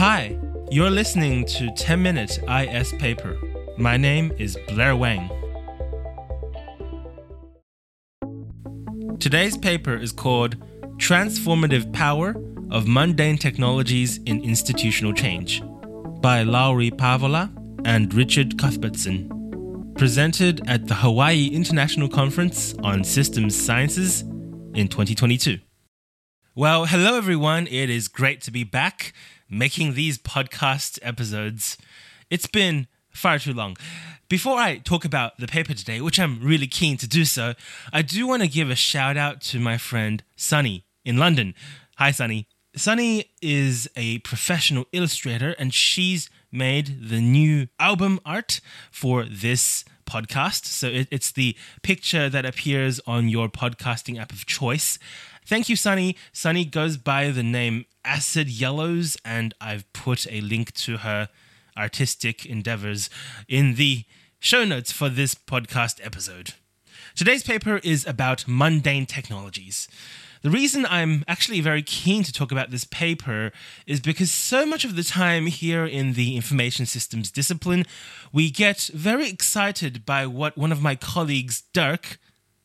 Hi, 0.00 0.38
you're 0.70 0.88
listening 0.88 1.44
to 1.44 1.70
10 1.74 2.02
Minute 2.02 2.38
IS 2.48 2.94
Paper. 2.94 3.36
My 3.76 3.98
name 3.98 4.32
is 4.38 4.56
Blair 4.68 4.96
Wang. 4.96 5.28
Today's 9.20 9.58
paper 9.58 9.94
is 9.94 10.10
called 10.10 10.56
Transformative 10.96 11.92
Power 11.92 12.34
of 12.70 12.88
Mundane 12.88 13.36
Technologies 13.36 14.16
in 14.24 14.42
Institutional 14.42 15.12
Change 15.12 15.62
by 16.22 16.44
Lauri 16.44 16.90
Paavola 16.90 17.52
and 17.84 18.14
Richard 18.14 18.56
Cuthbertson. 18.56 19.92
Presented 19.98 20.66
at 20.66 20.86
the 20.86 20.94
Hawaii 20.94 21.48
International 21.48 22.08
Conference 22.08 22.74
on 22.82 23.04
Systems 23.04 23.54
Sciences 23.54 24.22
in 24.22 24.88
2022. 24.88 25.58
Well, 26.54 26.86
hello 26.86 27.18
everyone. 27.18 27.66
It 27.66 27.90
is 27.90 28.08
great 28.08 28.40
to 28.42 28.50
be 28.50 28.64
back 28.64 29.12
making 29.50 29.94
these 29.94 30.16
podcast 30.16 30.98
episodes. 31.02 31.76
It's 32.30 32.46
been 32.46 32.86
far 33.10 33.38
too 33.38 33.52
long. 33.52 33.76
Before 34.28 34.56
I 34.56 34.78
talk 34.78 35.04
about 35.04 35.38
the 35.38 35.48
paper 35.48 35.74
today, 35.74 36.00
which 36.00 36.20
I'm 36.20 36.40
really 36.40 36.68
keen 36.68 36.96
to 36.98 37.08
do 37.08 37.24
so, 37.24 37.54
I 37.92 38.02
do 38.02 38.26
want 38.26 38.42
to 38.42 38.48
give 38.48 38.70
a 38.70 38.76
shout 38.76 39.16
out 39.16 39.40
to 39.42 39.58
my 39.58 39.76
friend 39.76 40.22
Sunny 40.36 40.84
in 41.04 41.16
London. 41.16 41.54
Hi, 41.96 42.12
Sunny. 42.12 42.46
Sunny 42.76 43.32
is 43.42 43.90
a 43.96 44.18
professional 44.18 44.86
illustrator 44.92 45.56
and 45.58 45.74
she's 45.74 46.30
made 46.52 47.08
the 47.08 47.20
new 47.20 47.66
album 47.80 48.20
art 48.24 48.60
for 48.92 49.24
this 49.24 49.84
podcast. 50.06 50.66
So 50.66 50.86
it, 50.86 51.08
it's 51.10 51.32
the 51.32 51.56
picture 51.82 52.28
that 52.28 52.46
appears 52.46 53.00
on 53.06 53.28
your 53.28 53.48
podcasting 53.48 54.20
app 54.20 54.32
of 54.32 54.46
choice. 54.46 54.98
Thank 55.46 55.68
you, 55.68 55.76
Sunny. 55.76 56.16
Sunny 56.32 56.64
goes 56.64 56.96
by 56.96 57.30
the 57.30 57.42
name 57.42 57.86
Acid 58.04 58.48
Yellows, 58.48 59.16
and 59.24 59.54
I've 59.60 59.90
put 59.92 60.26
a 60.30 60.40
link 60.40 60.72
to 60.74 60.98
her 60.98 61.28
artistic 61.76 62.46
endeavors 62.46 63.10
in 63.48 63.74
the 63.74 64.04
show 64.38 64.64
notes 64.64 64.92
for 64.92 65.08
this 65.08 65.34
podcast 65.34 66.04
episode. 66.04 66.54
Today's 67.14 67.42
paper 67.42 67.80
is 67.82 68.06
about 68.06 68.44
mundane 68.46 69.06
technologies. 69.06 69.88
The 70.42 70.50
reason 70.50 70.86
I'm 70.88 71.24
actually 71.28 71.60
very 71.60 71.82
keen 71.82 72.22
to 72.22 72.32
talk 72.32 72.50
about 72.50 72.70
this 72.70 72.84
paper 72.84 73.52
is 73.86 74.00
because 74.00 74.30
so 74.30 74.64
much 74.64 74.84
of 74.84 74.96
the 74.96 75.02
time 75.02 75.46
here 75.46 75.84
in 75.84 76.14
the 76.14 76.36
information 76.36 76.86
systems 76.86 77.30
discipline, 77.30 77.84
we 78.32 78.50
get 78.50 78.88
very 78.94 79.28
excited 79.28 80.06
by 80.06 80.26
what 80.26 80.56
one 80.56 80.72
of 80.72 80.80
my 80.80 80.94
colleagues, 80.94 81.64
Dirk, 81.74 82.18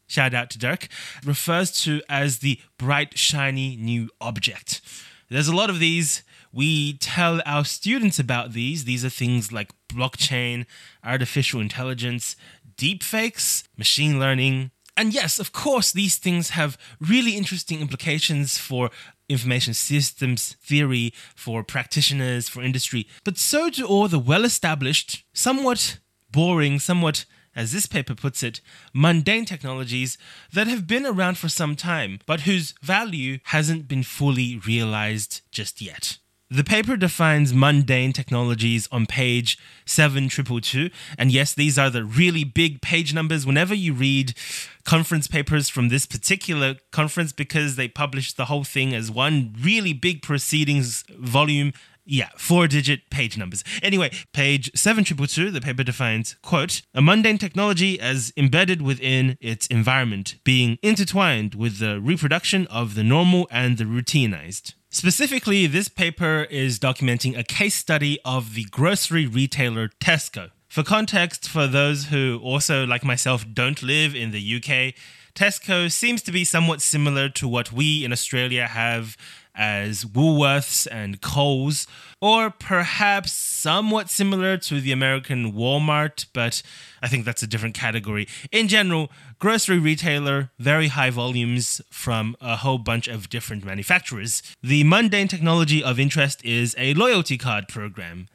shout 0.08 0.34
out 0.34 0.50
to 0.52 0.60
Dirk, 0.60 0.88
refers 1.24 1.72
to 1.84 2.02
as 2.10 2.40
the 2.40 2.60
bright, 2.78 3.18
shiny 3.18 3.76
new 3.76 4.10
object. 4.22 4.82
There's 5.30 5.48
a 5.48 5.56
lot 5.56 5.70
of 5.70 5.80
these. 5.80 6.24
We 6.52 6.94
tell 6.98 7.42
our 7.46 7.66
students 7.66 8.20
about 8.20 8.54
these. 8.54 8.86
These 8.86 9.04
are 9.04 9.10
things 9.10 9.52
like 9.52 9.74
blockchain, 9.90 10.66
artificial 11.04 11.60
intelligence, 11.60 12.36
deepfakes, 12.78 13.68
machine 13.78 14.20
learning. 14.20 14.72
And 14.98 15.14
yes, 15.14 15.40
of 15.40 15.52
course, 15.52 15.92
these 15.92 16.18
things 16.18 16.52
have 16.52 16.78
really 17.02 17.36
interesting 17.36 17.82
implications 17.82 18.58
for 18.58 18.92
information 19.28 19.74
systems 19.74 20.54
theory, 20.62 21.14
for 21.36 21.64
practitioners, 21.64 22.48
for 22.48 22.62
industry. 22.62 23.08
But 23.24 23.38
so 23.38 23.70
do 23.70 23.86
all 23.86 24.08
the 24.08 24.20
well 24.20 24.46
established, 24.46 25.26
somewhat 25.34 26.00
boring, 26.32 26.80
somewhat 26.80 27.26
as 27.56 27.72
this 27.72 27.86
paper 27.86 28.16
puts 28.16 28.44
it, 28.44 28.62
mundane 28.94 29.46
technologies 29.46 30.18
that 30.52 30.68
have 30.68 30.88
been 30.88 31.06
around 31.06 31.38
for 31.38 31.50
some 31.50 31.76
time, 31.76 32.20
but 32.26 32.42
whose 32.42 32.74
value 32.82 33.40
hasn't 33.46 33.88
been 33.88 34.04
fully 34.04 34.58
realized 34.58 35.42
just 35.52 35.82
yet. 35.82 36.18
The 36.50 36.64
paper 36.64 36.96
defines 36.96 37.54
mundane 37.54 38.14
technologies 38.14 38.88
on 38.92 39.08
page 39.08 39.58
7222. 39.86 40.92
And 41.18 41.32
yes, 41.32 41.56
these 41.56 41.80
are 41.80 41.90
the 41.90 42.06
really 42.06 42.44
big 42.44 42.82
page 42.84 43.16
numbers 43.16 43.48
whenever 43.48 43.74
you 43.74 43.94
read 43.94 44.36
conference 44.84 45.26
papers 45.26 45.70
from 45.70 45.90
this 45.90 46.06
particular 46.06 46.76
conference 46.92 47.34
because 47.34 47.76
they 47.76 47.88
publish 47.88 48.34
the 48.34 48.46
whole 48.46 48.64
thing 48.64 48.94
as 48.94 49.10
one 49.10 49.56
really 49.60 49.92
big 49.92 50.22
proceedings 50.22 51.04
volume 51.18 51.74
yeah, 52.06 52.30
four 52.38 52.68
digit 52.68 53.10
page 53.10 53.38
numbers. 53.38 53.64
Anyway, 53.82 54.12
page 54.32 54.72
7222, 54.76 55.52
the 55.52 55.62
paper 55.62 55.84
defines, 55.84 56.36
quote, 56.42 56.82
a 56.94 57.02
mundane 57.02 57.38
technology 57.38 58.00
as 58.00 58.32
embedded 58.38 58.82
within 58.82 59.38
its 59.42 59.68
environment, 59.68 60.36
being 60.44 60.78
intertwined 60.82 61.56
with 61.56 61.80
the 61.80 62.00
reproduction 62.00 62.68
of 62.68 62.96
the 62.96 63.04
normal 63.04 63.48
and 63.50 63.78
the 63.78 63.86
routinized. 63.86 64.76
Specifically, 64.90 65.68
this 65.68 65.90
paper 65.90 66.44
is 66.50 66.80
documenting 66.80 67.38
a 67.38 67.44
case 67.44 67.76
study 67.76 68.20
of 68.24 68.54
the 68.54 68.66
grocery 68.66 69.26
retailer 69.26 69.90
Tesco. 70.00 70.52
For 70.70 70.84
context, 70.84 71.50
for 71.50 71.68
those 71.68 72.06
who 72.06 72.40
also, 72.44 72.86
like 72.86 73.04
myself, 73.04 73.46
don't 73.52 73.82
live 73.82 74.16
in 74.16 74.32
the 74.32 74.56
UK, 74.56 74.94
Tesco 75.36 75.92
seems 75.92 76.22
to 76.22 76.32
be 76.32 76.46
somewhat 76.46 76.82
similar 76.82 77.28
to 77.30 77.48
what 77.48 77.74
we 77.74 78.06
in 78.06 78.14
Australia 78.14 78.68
have 78.68 79.18
as 79.56 80.06
Woolworths 80.06 80.88
and 80.92 81.22
Coles, 81.22 81.88
or 82.22 82.50
perhaps 82.50 83.32
somewhat 83.32 84.10
similar 84.10 84.58
to 84.58 84.82
the 84.82 84.92
American 84.92 85.54
Walmart, 85.54 86.26
but 86.34 86.62
I 87.02 87.08
think 87.08 87.26
that's 87.26 87.44
a 87.44 87.48
different 87.48 87.76
category. 87.76 88.28
In 88.52 88.68
general, 88.68 89.12
grocery 89.40 89.80
retailer, 89.80 90.52
very 90.60 90.88
high 90.88 91.10
volumes 91.10 91.82
from 91.90 92.36
a 92.42 92.56
whole 92.58 92.78
bunch 92.78 93.08
of 93.08 93.30
different 93.30 93.64
manufacturers. 93.64 94.42
The 94.62 94.84
mundane 94.84 95.28
technology 95.28 95.84
of 95.84 96.00
interest 96.00 96.44
is 96.44 96.76
a 96.78 96.94
loyalty 96.94 97.38
card 97.38 97.68
program. 97.68 98.28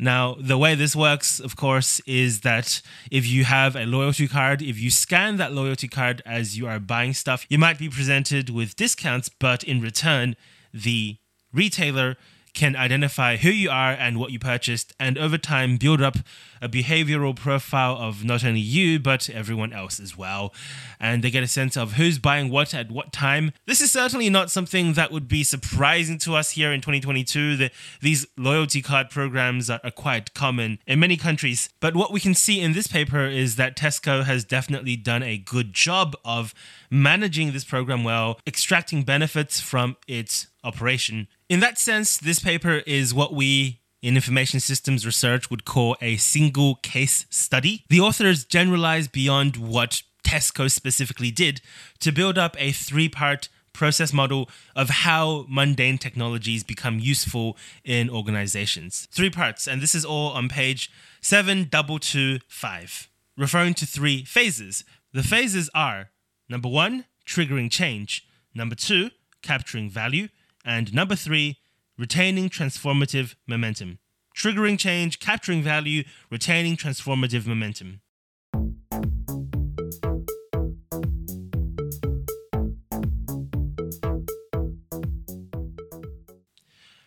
Now, 0.00 0.36
the 0.38 0.56
way 0.56 0.76
this 0.76 0.94
works, 0.94 1.40
of 1.40 1.56
course, 1.56 2.00
is 2.06 2.42
that 2.42 2.82
if 3.10 3.26
you 3.26 3.42
have 3.44 3.74
a 3.74 3.84
loyalty 3.84 4.28
card, 4.28 4.62
if 4.62 4.78
you 4.78 4.90
scan 4.90 5.38
that 5.38 5.52
loyalty 5.52 5.88
card 5.88 6.22
as 6.24 6.56
you 6.56 6.68
are 6.68 6.78
buying 6.78 7.14
stuff, 7.14 7.44
you 7.48 7.58
might 7.58 7.80
be 7.80 7.88
presented 7.88 8.48
with 8.48 8.76
discounts, 8.76 9.28
but 9.28 9.64
in 9.64 9.80
return, 9.80 10.36
the 10.72 11.16
retailer 11.52 12.16
can 12.54 12.74
identify 12.74 13.36
who 13.36 13.50
you 13.50 13.70
are 13.70 13.92
and 13.92 14.18
what 14.18 14.32
you 14.32 14.38
purchased, 14.38 14.92
and 14.98 15.16
over 15.16 15.38
time 15.38 15.76
build 15.76 16.02
up 16.02 16.16
a 16.60 16.68
behavioral 16.68 17.36
profile 17.36 17.96
of 17.96 18.24
not 18.24 18.44
only 18.44 18.58
you, 18.58 18.98
but 18.98 19.30
everyone 19.30 19.72
else 19.72 20.00
as 20.00 20.16
well. 20.16 20.52
And 20.98 21.22
they 21.22 21.30
get 21.30 21.44
a 21.44 21.46
sense 21.46 21.76
of 21.76 21.92
who's 21.92 22.18
buying 22.18 22.50
what 22.50 22.74
at 22.74 22.90
what 22.90 23.12
time. 23.12 23.52
This 23.66 23.80
is 23.80 23.92
certainly 23.92 24.28
not 24.28 24.50
something 24.50 24.94
that 24.94 25.12
would 25.12 25.28
be 25.28 25.44
surprising 25.44 26.18
to 26.18 26.34
us 26.34 26.50
here 26.50 26.72
in 26.72 26.80
2022. 26.80 27.56
The, 27.56 27.70
these 28.00 28.26
loyalty 28.36 28.82
card 28.82 29.08
programs 29.10 29.70
are 29.70 29.78
quite 29.94 30.34
common 30.34 30.80
in 30.84 30.98
many 30.98 31.16
countries. 31.16 31.68
But 31.78 31.94
what 31.94 32.12
we 32.12 32.18
can 32.18 32.34
see 32.34 32.60
in 32.60 32.72
this 32.72 32.88
paper 32.88 33.24
is 33.26 33.54
that 33.54 33.76
Tesco 33.76 34.24
has 34.24 34.44
definitely 34.44 34.96
done 34.96 35.22
a 35.22 35.38
good 35.38 35.72
job 35.72 36.16
of 36.24 36.54
managing 36.90 37.52
this 37.52 37.64
program 37.64 38.02
well, 38.02 38.40
extracting 38.46 39.04
benefits 39.04 39.60
from 39.60 39.96
its 40.08 40.48
operation. 40.64 41.28
In 41.48 41.60
that 41.60 41.78
sense, 41.78 42.18
this 42.18 42.40
paper 42.40 42.82
is 42.86 43.14
what 43.14 43.34
we 43.34 43.80
in 44.00 44.14
information 44.14 44.60
systems 44.60 45.04
research 45.04 45.50
would 45.50 45.64
call 45.64 45.96
a 46.00 46.16
single 46.16 46.76
case 46.76 47.26
study. 47.30 47.84
The 47.88 48.00
authors 48.00 48.44
generalize 48.44 49.08
beyond 49.08 49.56
what 49.56 50.02
Tesco 50.24 50.70
specifically 50.70 51.30
did 51.30 51.60
to 52.00 52.12
build 52.12 52.38
up 52.38 52.54
a 52.58 52.72
three 52.72 53.08
part 53.08 53.48
process 53.72 54.12
model 54.12 54.50
of 54.74 54.90
how 54.90 55.46
mundane 55.48 55.98
technologies 55.98 56.64
become 56.64 56.98
useful 56.98 57.56
in 57.84 58.10
organizations. 58.10 59.06
Three 59.12 59.30
parts, 59.30 59.68
and 59.68 59.80
this 59.80 59.94
is 59.94 60.04
all 60.04 60.32
on 60.32 60.48
page 60.48 60.90
7225, 61.22 63.08
referring 63.36 63.74
to 63.74 63.86
three 63.86 64.24
phases. 64.24 64.82
The 65.12 65.22
phases 65.22 65.70
are 65.74 66.10
number 66.48 66.68
one, 66.68 67.04
triggering 67.24 67.70
change, 67.70 68.26
number 68.54 68.74
two, 68.74 69.10
capturing 69.42 69.88
value, 69.88 70.28
and 70.64 70.92
number 70.92 71.16
three, 71.16 71.58
retaining 71.96 72.48
transformative 72.48 73.34
momentum. 73.46 73.98
Triggering 74.36 74.78
change, 74.78 75.18
capturing 75.18 75.62
value, 75.62 76.04
retaining 76.30 76.76
transformative 76.76 77.46
momentum. 77.46 78.00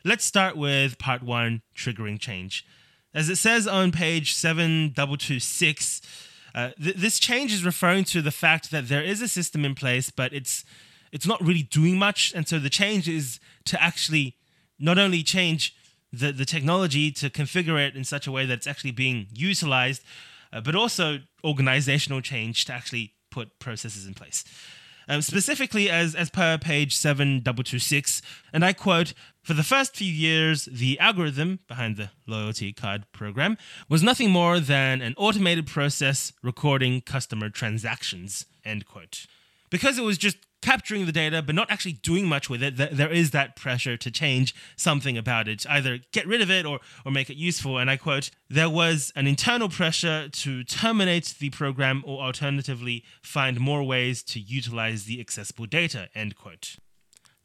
Let's 0.04 0.25
start 0.25 0.57
with 0.57 0.97
part 0.97 1.21
one 1.21 1.62
triggering 1.75 2.19
change. 2.19 2.65
As 3.13 3.30
it 3.30 3.36
says 3.36 3.68
on 3.68 3.92
page 3.92 4.33
7226, 4.33 6.01
uh, 6.56 6.71
th- 6.81 6.95
this 6.95 7.19
change 7.19 7.54
is 7.54 7.63
referring 7.63 8.04
to 8.06 8.21
the 8.21 8.31
fact 8.31 8.71
that 8.71 8.88
there 8.88 9.04
is 9.04 9.21
a 9.21 9.27
system 9.27 9.63
in 9.63 9.75
place, 9.75 10.09
but 10.09 10.33
it's 10.33 10.65
it's 11.11 11.25
not 11.25 11.41
really 11.41 11.63
doing 11.63 11.97
much. 11.97 12.33
And 12.35 12.47
so 12.47 12.59
the 12.59 12.69
change 12.69 13.07
is 13.07 13.39
to 13.65 13.81
actually 13.81 14.35
not 14.79 14.97
only 14.97 15.23
change 15.23 15.75
the, 16.11 16.31
the 16.31 16.45
technology 16.45 17.11
to 17.11 17.29
configure 17.29 17.79
it 17.79 17.95
in 17.95 18.03
such 18.03 18.27
a 18.27 18.31
way 18.31 18.45
that 18.45 18.53
it's 18.53 18.67
actually 18.67 18.91
being 18.91 19.27
utilized, 19.33 20.03
uh, 20.51 20.61
but 20.61 20.75
also 20.75 21.19
organizational 21.43 22.21
change 22.21 22.65
to 22.65 22.73
actually 22.73 23.13
put 23.29 23.59
processes 23.59 24.05
in 24.05 24.13
place. 24.13 24.43
um, 25.07 25.21
specifically 25.21 25.89
as, 25.89 26.15
as 26.15 26.29
per 26.29 26.57
page 26.57 26.95
7226. 26.95 28.21
And 28.53 28.63
I 28.63 28.73
quote 28.73 29.13
For 29.43 29.53
the 29.53 29.63
first 29.63 29.95
few 29.95 30.11
years, 30.11 30.65
the 30.65 30.99
algorithm 30.99 31.59
behind 31.67 31.97
the 31.97 32.11
loyalty 32.27 32.73
card 32.73 33.05
program 33.11 33.57
was 33.89 34.03
nothing 34.03 34.31
more 34.31 34.59
than 34.59 35.01
an 35.01 35.13
automated 35.17 35.67
process 35.67 36.31
recording 36.41 37.01
customer 37.01 37.49
transactions. 37.49 38.45
End 38.63 38.85
quote. 38.85 39.25
Because 39.69 39.97
it 39.97 40.03
was 40.03 40.17
just 40.17 40.37
capturing 40.61 41.05
the 41.05 41.11
data 41.11 41.41
but 41.41 41.55
not 41.55 41.69
actually 41.69 41.93
doing 41.93 42.27
much 42.27 42.49
with 42.49 42.61
it, 42.63 42.77
there 42.77 43.11
is 43.11 43.31
that 43.31 43.55
pressure 43.55 43.97
to 43.97 44.11
change 44.11 44.55
something 44.75 45.17
about 45.17 45.47
it, 45.47 45.65
either 45.69 45.99
get 46.11 46.27
rid 46.27 46.41
of 46.41 46.49
it 46.51 46.65
or, 46.65 46.79
or 47.05 47.11
make 47.11 47.29
it 47.29 47.37
useful. 47.37 47.77
And 47.77 47.89
I 47.89 47.97
quote, 47.97 48.29
there 48.49 48.69
was 48.69 49.11
an 49.15 49.27
internal 49.27 49.69
pressure 49.69 50.29
to 50.29 50.63
terminate 50.63 51.35
the 51.39 51.49
program 51.49 52.03
or 52.05 52.21
alternatively 52.21 53.03
find 53.21 53.59
more 53.59 53.83
ways 53.83 54.23
to 54.23 54.39
utilize 54.39 55.05
the 55.05 55.19
accessible 55.19 55.65
data, 55.65 56.09
end 56.15 56.35
quote. 56.35 56.75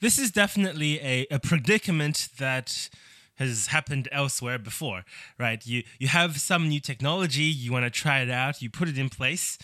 This 0.01 0.19
is 0.19 0.31
definitely 0.31 1.01
a, 1.01 1.27
a 1.31 1.39
predicament 1.39 2.29
that 2.39 2.91
has 3.37 3.69
happened 3.69 4.09
elsewhere 4.13 4.59
before, 4.59 5.05
right? 5.39 5.65
You 5.67 5.83
you 5.99 6.09
have 6.09 6.41
some 6.41 6.69
new 6.69 6.81
technology, 6.81 7.45
you 7.45 7.73
want 7.73 7.85
to 7.85 7.91
try 7.91 8.21
it 8.21 8.31
out, 8.31 8.63
you 8.63 8.71
put 8.71 8.89
it 8.89 8.99
in 8.99 9.09
place, 9.09 9.59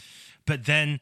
but 0.46 0.66
then 0.66 1.00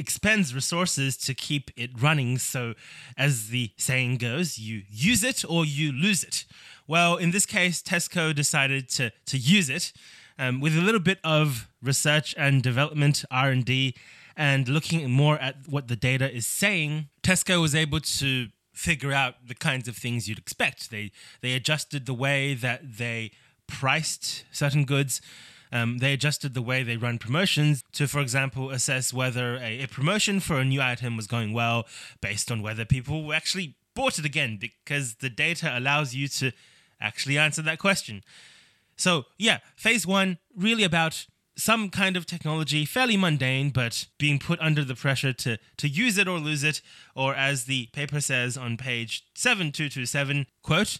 expends 0.00 0.54
resources 0.54 1.16
to 1.18 1.34
keep 1.34 1.70
it 1.76 1.90
running. 2.00 2.38
So, 2.38 2.74
as 3.16 3.48
the 3.48 3.70
saying 3.76 4.16
goes, 4.16 4.58
you 4.58 4.82
use 4.90 5.22
it 5.22 5.44
or 5.48 5.64
you 5.64 5.92
lose 5.92 6.24
it. 6.24 6.44
Well, 6.88 7.16
in 7.16 7.30
this 7.30 7.46
case, 7.46 7.82
Tesco 7.82 8.34
decided 8.34 8.88
to, 8.90 9.12
to 9.26 9.38
use 9.38 9.70
it 9.70 9.92
um, 10.40 10.60
with 10.60 10.76
a 10.76 10.80
little 10.80 11.00
bit 11.00 11.18
of 11.22 11.68
research 11.82 12.34
and 12.36 12.62
development, 12.62 13.24
R&D, 13.30 13.94
and 14.36 14.68
looking 14.68 15.08
more 15.10 15.38
at 15.38 15.68
what 15.68 15.88
the 15.88 15.96
data 15.96 16.34
is 16.34 16.46
saying, 16.46 17.08
Tesco 17.22 17.60
was 17.60 17.74
able 17.74 18.00
to 18.00 18.48
figure 18.72 19.12
out 19.12 19.34
the 19.46 19.54
kinds 19.54 19.86
of 19.86 19.96
things 19.96 20.28
you'd 20.28 20.38
expect. 20.38 20.90
They, 20.90 21.12
they 21.42 21.52
adjusted 21.52 22.06
the 22.06 22.14
way 22.14 22.54
that 22.54 22.96
they 22.96 23.32
priced 23.66 24.44
certain 24.50 24.84
goods 24.84 25.20
um, 25.72 25.98
they 25.98 26.12
adjusted 26.12 26.54
the 26.54 26.62
way 26.62 26.82
they 26.82 26.96
run 26.96 27.18
promotions 27.18 27.84
to, 27.92 28.08
for 28.08 28.20
example, 28.20 28.70
assess 28.70 29.12
whether 29.12 29.56
a, 29.56 29.82
a 29.82 29.86
promotion 29.86 30.40
for 30.40 30.58
a 30.58 30.64
new 30.64 30.82
item 30.82 31.16
was 31.16 31.26
going 31.26 31.52
well 31.52 31.86
based 32.20 32.50
on 32.50 32.62
whether 32.62 32.84
people 32.84 33.32
actually 33.32 33.76
bought 33.94 34.18
it 34.18 34.24
again, 34.24 34.58
because 34.60 35.16
the 35.16 35.30
data 35.30 35.76
allows 35.76 36.14
you 36.14 36.28
to 36.28 36.52
actually 37.00 37.38
answer 37.38 37.62
that 37.62 37.78
question. 37.78 38.22
So, 38.96 39.24
yeah, 39.38 39.58
phase 39.76 40.06
one, 40.06 40.38
really 40.56 40.84
about 40.84 41.26
some 41.56 41.90
kind 41.90 42.16
of 42.16 42.26
technology, 42.26 42.84
fairly 42.84 43.16
mundane, 43.16 43.70
but 43.70 44.06
being 44.18 44.38
put 44.38 44.58
under 44.60 44.84
the 44.84 44.94
pressure 44.94 45.32
to, 45.32 45.58
to 45.76 45.88
use 45.88 46.16
it 46.18 46.26
or 46.28 46.38
lose 46.38 46.64
it, 46.64 46.80
or 47.14 47.34
as 47.34 47.64
the 47.64 47.86
paper 47.92 48.20
says 48.20 48.56
on 48.56 48.76
page 48.76 49.24
7227, 49.34 50.46
quote, 50.62 50.98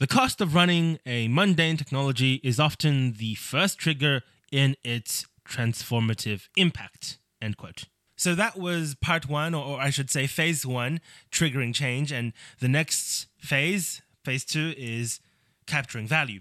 the 0.00 0.06
cost 0.06 0.40
of 0.40 0.54
running 0.54 0.98
a 1.04 1.28
mundane 1.28 1.76
technology 1.76 2.40
is 2.42 2.58
often 2.58 3.12
the 3.18 3.34
first 3.34 3.78
trigger 3.78 4.22
in 4.50 4.74
its 4.82 5.26
transformative 5.46 6.48
impact. 6.56 7.18
End 7.42 7.58
quote. 7.58 7.84
So 8.16 8.34
that 8.34 8.58
was 8.58 8.94
part 8.94 9.28
one, 9.28 9.54
or, 9.54 9.78
I 9.78 9.90
should 9.90 10.10
say 10.10 10.26
phase 10.26 10.64
one, 10.64 11.00
triggering 11.30 11.74
change. 11.74 12.12
And 12.12 12.32
the 12.60 12.68
next 12.68 13.26
phase, 13.38 14.00
phase 14.24 14.44
two, 14.44 14.72
is 14.78 15.20
capturing 15.66 16.06
value. 16.06 16.40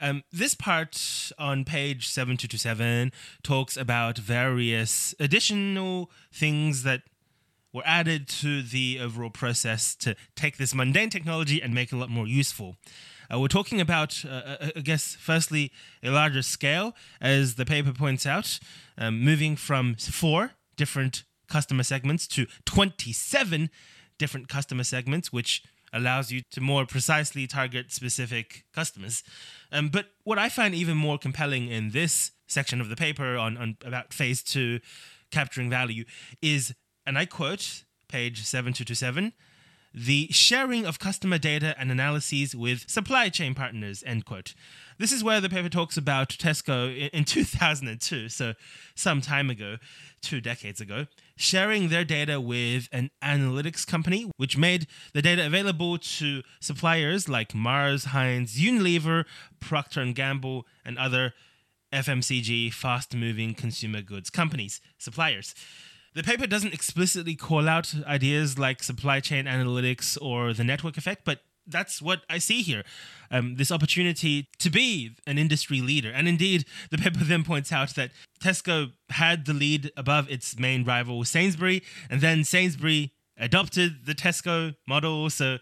Um, 0.00 0.24
this 0.32 0.54
part 0.54 1.30
on 1.38 1.64
page 1.64 2.08
7227 2.08 3.12
talks 3.42 3.76
about 3.76 4.16
various 4.16 5.14
additional 5.20 6.10
things 6.32 6.84
that 6.84 7.02
were 7.74 7.82
added 7.84 8.28
to 8.28 8.62
the 8.62 8.98
overall 9.00 9.28
process 9.28 9.94
to 9.96 10.14
take 10.36 10.56
this 10.56 10.74
mundane 10.74 11.10
technology 11.10 11.60
and 11.60 11.74
make 11.74 11.92
it 11.92 11.96
a 11.96 11.98
lot 11.98 12.08
more 12.08 12.26
useful. 12.26 12.76
Uh, 13.32 13.40
we're 13.40 13.48
talking 13.48 13.80
about, 13.80 14.24
uh, 14.24 14.28
uh 14.28 14.70
I 14.76 14.80
guess, 14.80 15.16
firstly, 15.18 15.72
a 16.02 16.10
larger 16.10 16.42
scale, 16.42 16.94
as 17.20 17.56
the 17.56 17.64
paper 17.66 17.92
points 17.92 18.26
out, 18.26 18.60
um, 18.96 19.20
moving 19.20 19.56
from 19.56 19.96
four 19.96 20.52
different 20.76 21.24
customer 21.48 21.82
segments 21.82 22.26
to 22.28 22.46
27 22.64 23.70
different 24.18 24.48
customer 24.48 24.84
segments, 24.84 25.32
which 25.32 25.62
allows 25.92 26.30
you 26.30 26.42
to 26.50 26.60
more 26.60 26.86
precisely 26.86 27.46
target 27.46 27.92
specific 27.92 28.64
customers. 28.72 29.22
Um, 29.72 29.88
but 29.88 30.06
what 30.24 30.38
I 30.38 30.48
find 30.48 30.74
even 30.74 30.96
more 30.96 31.18
compelling 31.18 31.68
in 31.68 31.90
this 31.90 32.32
section 32.46 32.80
of 32.80 32.88
the 32.88 32.96
paper 32.96 33.36
on, 33.36 33.56
on 33.56 33.76
about 33.84 34.12
phase 34.12 34.42
two, 34.42 34.80
capturing 35.30 35.70
value, 35.70 36.04
is 36.42 36.74
and 37.06 37.18
I 37.18 37.26
quote 37.26 37.84
page 38.08 38.44
7227 38.44 39.32
the 39.94 40.26
sharing 40.32 40.84
of 40.84 40.98
customer 40.98 41.38
data 41.38 41.76
and 41.78 41.90
analyses 41.90 42.56
with 42.56 42.90
supply 42.90 43.28
chain 43.28 43.54
partners 43.54 44.02
end 44.04 44.24
quote. 44.24 44.52
This 44.98 45.12
is 45.12 45.22
where 45.22 45.40
the 45.40 45.48
paper 45.48 45.68
talks 45.68 45.96
about 45.96 46.30
tesco 46.30 47.08
in 47.10 47.24
2002 47.24 48.28
so 48.28 48.54
some 48.96 49.20
time 49.20 49.50
ago 49.50 49.76
two 50.20 50.40
decades 50.40 50.80
ago 50.80 51.06
sharing 51.36 51.88
their 51.88 52.04
data 52.04 52.40
with 52.40 52.88
an 52.90 53.10
analytics 53.22 53.86
company 53.86 54.30
which 54.36 54.58
made 54.58 54.86
the 55.12 55.22
data 55.22 55.46
available 55.46 55.98
to 55.98 56.42
suppliers 56.60 57.28
like 57.28 57.54
mars 57.54 58.06
heinz 58.06 58.58
unilever 58.58 59.24
procter 59.60 60.04
& 60.12 60.14
gamble 60.14 60.66
and 60.84 60.96
other 60.96 61.34
fmcg 61.92 62.72
fast 62.72 63.14
moving 63.14 63.52
consumer 63.54 64.00
goods 64.00 64.30
companies 64.30 64.80
suppliers 64.98 65.54
the 66.14 66.22
paper 66.22 66.46
doesn't 66.46 66.72
explicitly 66.72 67.34
call 67.34 67.68
out 67.68 67.94
ideas 68.06 68.58
like 68.58 68.82
supply 68.82 69.20
chain 69.20 69.46
analytics 69.46 70.16
or 70.22 70.52
the 70.52 70.64
network 70.64 70.96
effect, 70.96 71.22
but 71.24 71.40
that's 71.66 72.00
what 72.00 72.22
I 72.28 72.38
see 72.38 72.62
here. 72.62 72.84
Um, 73.30 73.56
this 73.56 73.72
opportunity 73.72 74.48
to 74.58 74.70
be 74.70 75.16
an 75.26 75.38
industry 75.38 75.80
leader. 75.80 76.10
And 76.10 76.28
indeed, 76.28 76.66
the 76.90 76.98
paper 76.98 77.18
then 77.24 77.42
points 77.42 77.72
out 77.72 77.94
that 77.94 78.10
Tesco 78.42 78.92
had 79.10 79.46
the 79.46 79.54
lead 79.54 79.90
above 79.96 80.30
its 80.30 80.58
main 80.58 80.84
rival, 80.84 81.24
Sainsbury, 81.24 81.82
and 82.10 82.20
then 82.20 82.44
Sainsbury 82.44 83.12
adopted 83.36 84.06
the 84.06 84.14
Tesco 84.14 84.76
model. 84.86 85.30
So, 85.30 85.58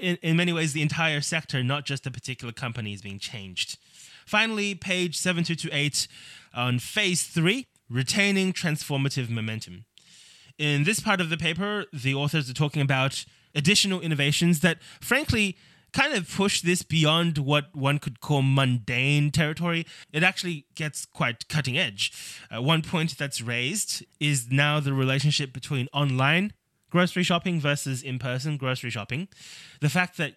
in, 0.00 0.16
in 0.22 0.36
many 0.36 0.52
ways, 0.52 0.72
the 0.72 0.82
entire 0.82 1.20
sector, 1.20 1.64
not 1.64 1.84
just 1.84 2.06
a 2.06 2.10
particular 2.10 2.52
company, 2.52 2.92
is 2.92 3.02
being 3.02 3.18
changed. 3.18 3.78
Finally, 4.26 4.74
page 4.74 5.16
7228 5.16 6.06
on 6.54 6.78
phase 6.78 7.24
three 7.24 7.66
retaining 7.90 8.52
transformative 8.52 9.30
momentum. 9.30 9.86
In 10.58 10.82
this 10.82 10.98
part 10.98 11.20
of 11.20 11.30
the 11.30 11.36
paper, 11.36 11.86
the 11.92 12.14
authors 12.14 12.50
are 12.50 12.54
talking 12.54 12.82
about 12.82 13.24
additional 13.54 14.00
innovations 14.00 14.60
that, 14.60 14.78
frankly, 15.00 15.56
kind 15.92 16.12
of 16.14 16.28
push 16.28 16.60
this 16.60 16.82
beyond 16.82 17.38
what 17.38 17.74
one 17.74 17.98
could 17.98 18.20
call 18.20 18.42
mundane 18.42 19.30
territory. 19.30 19.86
It 20.12 20.22
actually 20.22 20.66
gets 20.74 21.06
quite 21.06 21.48
cutting 21.48 21.78
edge. 21.78 22.12
Uh, 22.54 22.60
one 22.60 22.82
point 22.82 23.16
that's 23.16 23.40
raised 23.40 24.04
is 24.20 24.50
now 24.50 24.80
the 24.80 24.92
relationship 24.92 25.52
between 25.52 25.88
online 25.92 26.52
grocery 26.90 27.22
shopping 27.22 27.60
versus 27.60 28.02
in 28.02 28.18
person 28.18 28.56
grocery 28.56 28.90
shopping. 28.90 29.28
The 29.80 29.88
fact 29.88 30.16
that 30.16 30.34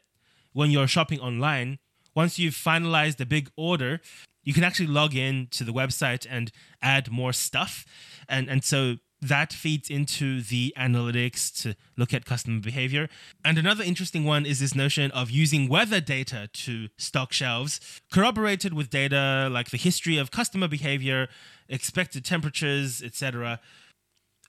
when 0.53 0.69
you're 0.69 0.87
shopping 0.87 1.19
online, 1.19 1.79
once 2.13 2.37
you've 2.37 2.53
finalized 2.53 3.19
a 3.19 3.25
big 3.25 3.49
order, 3.55 4.01
you 4.43 4.53
can 4.53 4.63
actually 4.63 4.87
log 4.87 5.15
in 5.15 5.47
to 5.51 5.63
the 5.63 5.71
website 5.71 6.27
and 6.29 6.51
add 6.81 7.09
more 7.09 7.33
stuff. 7.33 7.85
And, 8.27 8.49
and 8.49 8.63
so 8.63 8.97
that 9.21 9.53
feeds 9.53 9.89
into 9.89 10.41
the 10.41 10.73
analytics 10.77 11.53
to 11.61 11.75
look 11.95 12.13
at 12.13 12.25
customer 12.25 12.59
behavior. 12.59 13.07
And 13.45 13.57
another 13.57 13.83
interesting 13.83 14.23
one 14.25 14.45
is 14.45 14.59
this 14.59 14.73
notion 14.73 15.11
of 15.11 15.29
using 15.29 15.69
weather 15.69 16.01
data 16.01 16.49
to 16.51 16.87
stock 16.97 17.31
shelves, 17.31 17.79
corroborated 18.11 18.73
with 18.73 18.89
data 18.89 19.47
like 19.51 19.69
the 19.69 19.77
history 19.77 20.17
of 20.17 20.31
customer 20.31 20.67
behavior, 20.67 21.27
expected 21.69 22.25
temperatures, 22.25 23.03
etc. 23.03 23.59